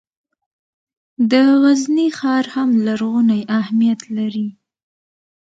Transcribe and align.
د 1.31 1.31
غزني 1.61 2.07
ښار 2.17 2.45
هم 2.55 2.69
لرغونی 2.85 3.41
اهمیت 3.59 4.01
لري. 4.17 4.47